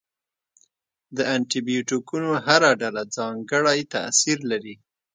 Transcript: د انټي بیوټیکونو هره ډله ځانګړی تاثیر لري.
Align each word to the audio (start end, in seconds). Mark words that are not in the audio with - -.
د 1.15 1.17
انټي 1.33 1.59
بیوټیکونو 1.67 2.29
هره 2.45 2.69
ډله 2.81 3.03
ځانګړی 3.17 3.79
تاثیر 3.93 4.37
لري. 4.51 4.75